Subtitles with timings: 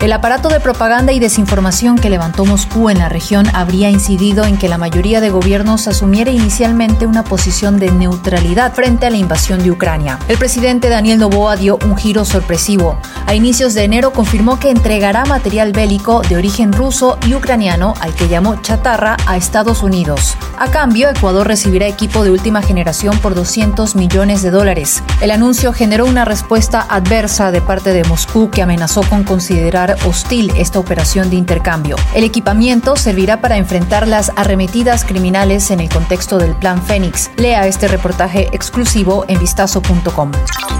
[0.00, 4.56] El aparato de propaganda y desinformación que levantó Moscú en la región habría incidido en
[4.56, 9.62] que la mayoría de gobiernos asumiera inicialmente una posición de neutralidad frente a la invasión
[9.62, 10.18] de Ucrania.
[10.28, 12.98] El presidente Daniel Noboa dio un giro sorpresivo.
[13.26, 18.14] A inicios de enero confirmó que entregará material bélico de origen ruso y ucraniano, al
[18.14, 20.34] que llamó chatarra, a Estados Unidos.
[20.58, 25.02] A cambio, Ecuador recibirá equipo de última generación por 200 millones de dólares.
[25.20, 30.52] El anuncio generó una respuesta adversa de parte de Moscú que amenazó con considerar hostil
[30.56, 31.96] esta operación de intercambio.
[32.14, 37.30] El equipamiento servirá para enfrentar las arremetidas criminales en el contexto del Plan Fénix.
[37.36, 40.32] Lea este reportaje exclusivo en vistazo.com.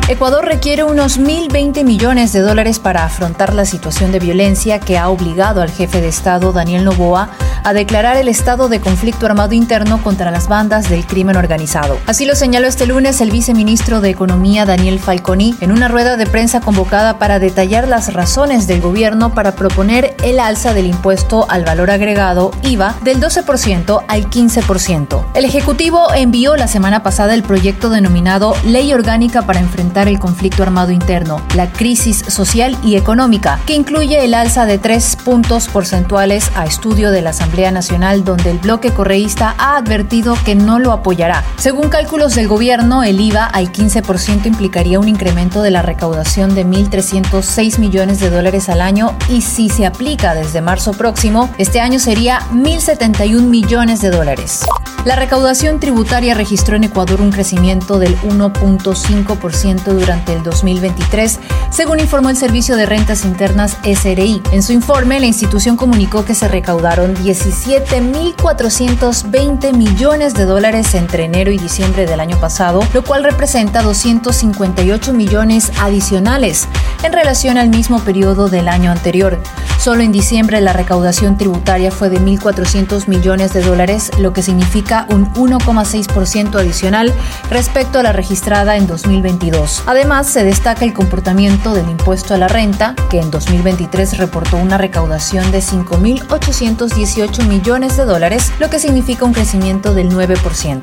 [0.09, 5.09] Ecuador requiere unos 1.020 millones de dólares para afrontar la situación de violencia que ha
[5.09, 7.31] obligado al jefe de Estado, Daniel Novoa,
[7.65, 11.99] a declarar el estado de conflicto armado interno contra las bandas del crimen organizado.
[12.07, 16.27] Así lo señaló este lunes el viceministro de Economía, Daniel Falconi, en una rueda de
[16.27, 21.65] prensa convocada para detallar las razones del gobierno para proponer el alza del impuesto al
[21.65, 25.25] valor agregado IVA del 12% al 15%.
[25.35, 30.63] El Ejecutivo envió la semana pasada el proyecto denominado Ley Orgánica para enfrentar el conflicto
[30.63, 36.51] armado interno, la crisis social y económica, que incluye el alza de tres puntos porcentuales
[36.55, 40.93] a estudio de la Asamblea Nacional, donde el bloque correísta ha advertido que no lo
[40.93, 41.43] apoyará.
[41.57, 46.65] Según cálculos del gobierno, el IVA al 15% implicaría un incremento de la recaudación de
[46.65, 51.99] 1.306 millones de dólares al año y si se aplica desde marzo próximo, este año
[51.99, 54.65] sería 1.071 millones de dólares.
[55.07, 61.41] La recaudación tributaria registró en Ecuador un crecimiento del 1.5% durante el 2023,
[61.71, 64.43] según informó el Servicio de Rentas Internas SRI.
[64.53, 71.51] En su informe, la institución comunicó que se recaudaron 17.420 millones de dólares entre enero
[71.51, 76.69] y diciembre del año pasado, lo cual representa 258 millones adicionales
[77.03, 79.39] en relación al mismo periodo del año anterior.
[79.79, 85.07] Solo en diciembre la recaudación tributaria fue de 1.400 millones de dólares, lo que significa
[85.09, 87.15] un 1,6% adicional
[87.49, 89.85] respecto a la registrada en 2022.
[89.87, 94.77] Además, se destaca el comportamiento del impuesto a la renta, que en 2023 reportó una
[94.77, 100.83] recaudación de 5.818 millones de dólares, lo que significa un crecimiento del 9%.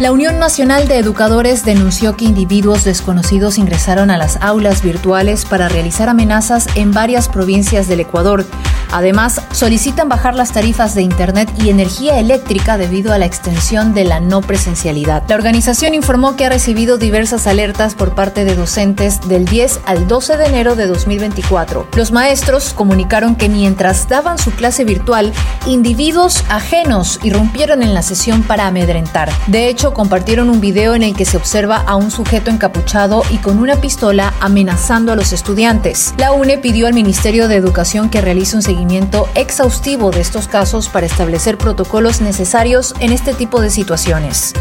[0.00, 5.68] La Unión Nacional de Educadores denunció que individuos desconocidos ingresaron a las aulas virtuales para
[5.68, 8.44] realizar amenazas en varias provincias del Ecuador.
[8.92, 14.04] Además, solicitan bajar las tarifas de Internet y energía eléctrica debido a la extensión de
[14.04, 15.24] la no presencialidad.
[15.28, 20.06] La organización informó que ha recibido diversas alertas por parte de docentes del 10 al
[20.08, 21.88] 12 de enero de 2024.
[21.96, 25.32] Los maestros comunicaron que mientras daban su clase virtual,
[25.66, 29.30] individuos ajenos irrumpieron en la sesión para amedrentar.
[29.46, 33.38] De hecho, compartieron un video en el que se observa a un sujeto encapuchado y
[33.38, 36.14] con una pistola amenazando a los estudiantes.
[36.18, 40.90] La UNE pidió al Ministerio de Educación que realice un seguimiento exhaustivo de estos casos
[40.90, 44.52] para establecer protocolos necesarios en este tipo de situaciones.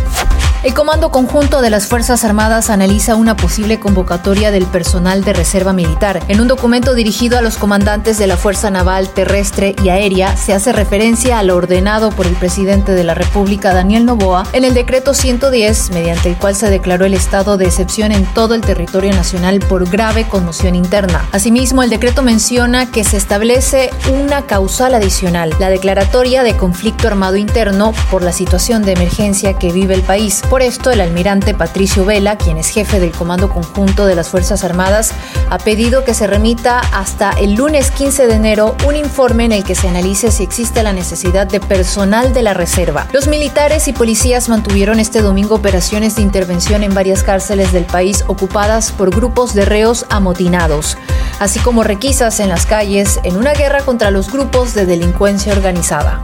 [0.66, 5.74] El Comando Conjunto de las Fuerzas Armadas analiza una posible convocatoria del personal de reserva
[5.74, 6.24] militar.
[6.28, 10.56] En un documento dirigido a los comandantes de la Fuerza Naval, Terrestre y Aérea, se
[10.56, 14.74] hace referencia a lo ordenado por el presidente de la República, Daniel Novoa, en el
[14.74, 19.14] decreto 110, mediante el cual se declaró el estado de excepción en todo el territorio
[19.14, 21.30] nacional por grave conmoción interna.
[21.32, 27.36] Asimismo, el decreto menciona que se establece una causal adicional, la declaratoria de conflicto armado
[27.36, 30.42] interno por la situación de emergencia que vive el país.
[30.56, 34.64] Por esto, el almirante Patricio Vela, quien es jefe del Comando Conjunto de las Fuerzas
[34.64, 35.12] Armadas,
[35.50, 39.66] ha pedido que se remita hasta el lunes 15 de enero un informe en el
[39.66, 43.06] que se analice si existe la necesidad de personal de la reserva.
[43.12, 48.24] Los militares y policías mantuvieron este domingo operaciones de intervención en varias cárceles del país
[48.28, 50.98] ocupadas por grupos de reos amotinados,
[51.42, 56.24] así como requisas en las calles en una guerra contra los grupos de delincuencia organizada.